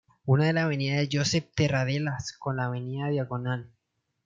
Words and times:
Une 0.35 0.45
la 0.53 0.63
avenida 0.65 0.95
de 0.99 1.07
Josep 1.11 1.51
Tarradellas 1.53 2.31
con 2.39 2.57
la 2.57 2.65
avenida 2.65 3.09
Diagonal. 3.09 3.69